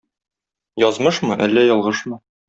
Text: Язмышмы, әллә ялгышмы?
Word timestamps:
Язмышмы, 0.83 1.37
әллә 1.47 1.65
ялгышмы? 1.73 2.19